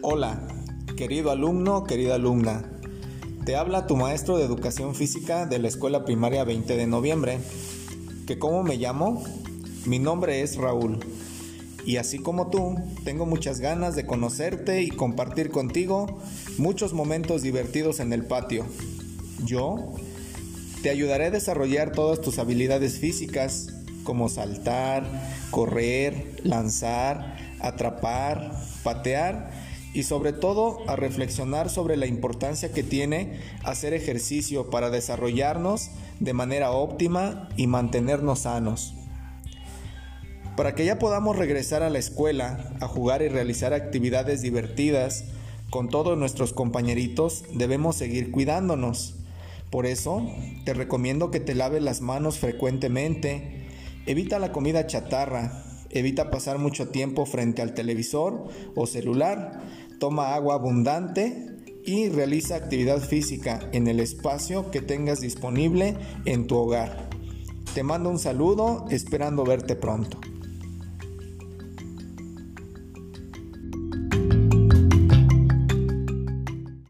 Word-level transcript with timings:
Hola, 0.00 0.40
querido 0.96 1.32
alumno, 1.32 1.82
querida 1.82 2.14
alumna. 2.14 2.62
Te 3.44 3.56
habla 3.56 3.88
tu 3.88 3.96
maestro 3.96 4.36
de 4.36 4.44
educación 4.44 4.94
física 4.94 5.44
de 5.44 5.58
la 5.58 5.66
escuela 5.66 6.04
primaria 6.04 6.44
20 6.44 6.76
de 6.76 6.86
noviembre. 6.86 7.38
¿Que 8.24 8.38
cómo 8.38 8.62
me 8.62 8.76
llamo? 8.76 9.24
Mi 9.86 9.98
nombre 9.98 10.42
es 10.42 10.56
Raúl. 10.56 11.00
Y 11.84 11.96
así 11.96 12.20
como 12.20 12.48
tú, 12.48 12.76
tengo 13.02 13.26
muchas 13.26 13.58
ganas 13.58 13.96
de 13.96 14.06
conocerte 14.06 14.82
y 14.82 14.90
compartir 14.90 15.50
contigo 15.50 16.20
muchos 16.58 16.92
momentos 16.92 17.42
divertidos 17.42 17.98
en 17.98 18.12
el 18.12 18.24
patio. 18.24 18.66
Yo 19.44 19.94
te 20.82 20.90
ayudaré 20.90 21.26
a 21.26 21.30
desarrollar 21.30 21.90
todas 21.90 22.20
tus 22.20 22.38
habilidades 22.38 23.00
físicas 23.00 23.74
como 24.04 24.28
saltar, 24.28 25.04
correr, 25.50 26.40
lanzar, 26.44 27.36
atrapar, 27.58 28.52
patear 28.84 29.67
y 29.94 30.02
sobre 30.02 30.32
todo 30.32 30.78
a 30.86 30.96
reflexionar 30.96 31.70
sobre 31.70 31.96
la 31.96 32.06
importancia 32.06 32.72
que 32.72 32.82
tiene 32.82 33.40
hacer 33.64 33.94
ejercicio 33.94 34.70
para 34.70 34.90
desarrollarnos 34.90 35.90
de 36.20 36.32
manera 36.32 36.72
óptima 36.72 37.48
y 37.56 37.66
mantenernos 37.66 38.40
sanos. 38.40 38.94
Para 40.56 40.74
que 40.74 40.84
ya 40.84 40.98
podamos 40.98 41.36
regresar 41.36 41.82
a 41.82 41.90
la 41.90 42.00
escuela 42.00 42.72
a 42.80 42.88
jugar 42.88 43.22
y 43.22 43.28
realizar 43.28 43.72
actividades 43.72 44.42
divertidas 44.42 45.24
con 45.70 45.88
todos 45.88 46.18
nuestros 46.18 46.52
compañeritos, 46.52 47.44
debemos 47.54 47.96
seguir 47.96 48.30
cuidándonos. 48.30 49.14
Por 49.70 49.86
eso, 49.86 50.26
te 50.64 50.74
recomiendo 50.74 51.30
que 51.30 51.40
te 51.40 51.54
laves 51.54 51.82
las 51.82 52.00
manos 52.00 52.38
frecuentemente, 52.38 53.66
evita 54.06 54.38
la 54.38 54.50
comida 54.50 54.86
chatarra, 54.86 55.62
evita 55.90 56.30
pasar 56.30 56.58
mucho 56.58 56.88
tiempo 56.88 57.26
frente 57.26 57.62
al 57.62 57.74
televisor 57.74 58.48
o 58.74 58.86
celular, 58.86 59.60
toma 59.98 60.34
agua 60.34 60.54
abundante 60.54 61.46
y 61.84 62.08
realiza 62.08 62.56
actividad 62.56 63.00
física 63.00 63.60
en 63.72 63.86
el 63.86 64.00
espacio 64.00 64.70
que 64.70 64.80
tengas 64.80 65.20
disponible 65.20 65.96
en 66.24 66.46
tu 66.46 66.56
hogar. 66.56 67.08
Te 67.74 67.82
mando 67.82 68.10
un 68.10 68.18
saludo 68.18 68.86
esperando 68.90 69.44
verte 69.44 69.76
pronto. 69.76 70.20